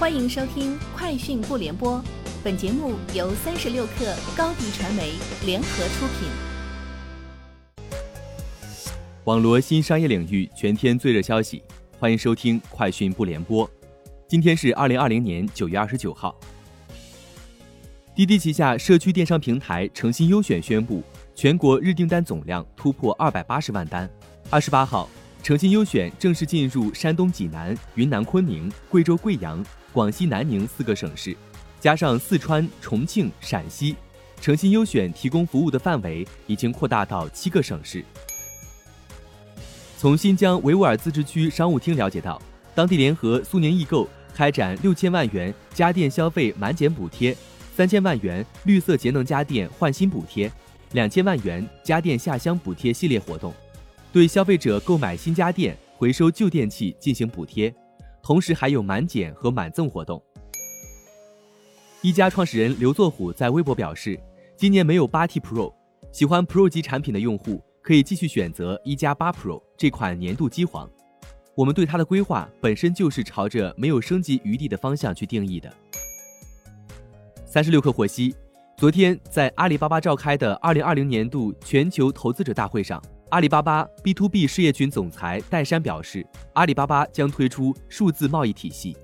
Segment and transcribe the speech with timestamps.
[0.00, 1.98] 欢迎收听《快讯不联播》，
[2.42, 5.12] 本节目由三十六克高低传媒
[5.44, 6.30] 联合出品。
[9.24, 11.62] 网罗新商业领域全天最热消息，
[11.98, 13.68] 欢迎收听《快讯不联播》。
[14.26, 16.34] 今天是二零二零年九月二十九号。
[18.14, 21.02] 滴滴旗下社区电商平台诚心优选宣布，
[21.34, 24.08] 全国日订单总量突破二百八十万单。
[24.48, 25.10] 二十八号，
[25.42, 29.64] 诚心优选正式进入山东济南、云南昆明、贵州贵阳。
[29.92, 31.36] 广西南宁四个省市，
[31.80, 33.96] 加上四川、重庆、陕西，
[34.40, 38.04] 诚心优选提供服务的范围已经扩大到七个省市。
[39.98, 42.40] 从新疆维吾尔自治区商务厅了解到，
[42.72, 47.36] 当地联合苏宁易购开展六千万元家电消费满减补贴、
[47.74, 50.48] 三千万元绿色节能家电换新补贴、
[50.92, 53.52] 两千万元家电下乡补贴系列活动，
[54.12, 57.72] 对消费者购买新家电回收旧电器进行补贴。
[58.22, 60.22] 同时还有满减和满赠活动。
[62.02, 64.20] 一加创始人刘作虎在微博表示，
[64.56, 65.72] 今年没有八 T Pro，
[66.12, 70.90] 喜欢 Pro 级产品的用户可以继续选择一加八 Pro 这款年度机皇。
[71.54, 75.72] 我们对它的规划本身就是朝着没有升级余地的方向去定义的。
[77.46, 78.34] 三十六氪获悉，
[78.76, 83.02] 昨天在阿里巴巴召开的二零二零年度全球投资者大会上。
[83.30, 88.96] 阿里巴巴 B to B 事业群总裁戴珊表示，阿里巴巴将推出数字贸易体系。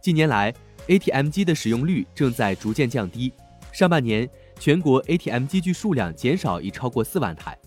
[0.00, 0.54] 近年来
[0.86, 3.32] ，ATM 机的使用率正在逐渐降低。
[3.72, 4.28] 上半年，
[4.60, 7.58] 全国 ATM 机具数量减少已超过四万台。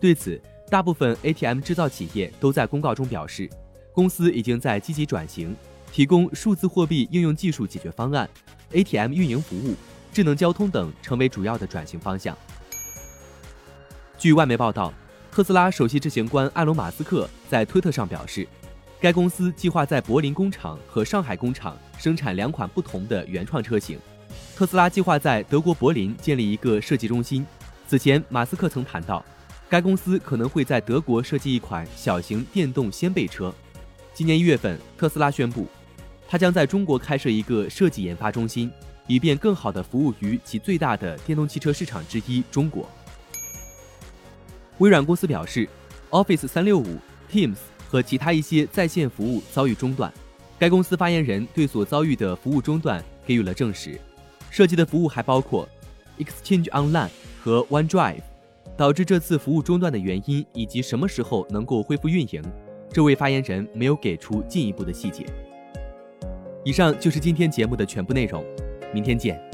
[0.00, 3.46] 对此，大部分 ATM 制造企业都在公告中表示，
[3.92, 5.54] 公司已经在积极转型，
[5.92, 8.26] 提供数字货币应用技术解决方案、
[8.72, 9.74] ATM 运营服务、
[10.14, 12.34] 智能交通等，成为主要的转型方向。
[14.18, 14.92] 据外媒报道，
[15.30, 18.44] 特斯拉首席执行官埃隆·马斯克在推特上表示，
[19.00, 23.96] 该公司计划在柏林工厂和上海工厂生产两款不同的原创车型。
[24.56, 27.46] 特斯拉计划在德国柏林建立一个设计中心。
[27.86, 29.24] 此前，马斯克曾谈到，
[29.68, 33.54] 该公司可能会在德国设计一款小型电动掀背车。
[34.12, 35.68] 今年一月份，特斯拉宣布，
[36.28, 38.68] 它将在中国开设一个设计研发中心，
[39.06, 42.90] 以便更好地服务于其最大的电动汽车市场之一——中国。
[44.78, 45.68] 微软公司表示
[46.10, 46.96] ，Office 三六五、
[47.30, 47.56] Teams
[47.88, 50.12] 和其他一些在线服务遭遇中断。
[50.58, 53.98] 该公司发言人对所遭遇的服务中断给予了证实。
[54.50, 55.68] 涉及的服务还包括
[56.18, 57.10] Exchange Online
[57.42, 58.22] 和 OneDrive。
[58.76, 62.40] 导致这次服务中断的原因以及什么时候能够恢复运营，
[62.92, 65.26] 这位发言人没有给出进一步的细节。
[66.64, 68.44] 以上就是今天节目的全部内容，
[68.94, 69.47] 明天见。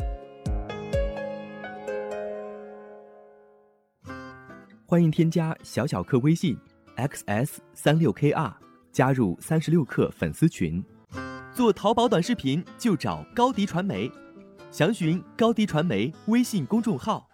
[4.86, 6.58] 欢迎添加小小客微信
[6.96, 8.52] ，xs 三六 kr，
[8.92, 10.84] 加入三十六氪粉丝群。
[11.54, 14.12] 做淘宝短视频就找高迪传媒，
[14.70, 17.26] 详询高迪传媒微信公众号。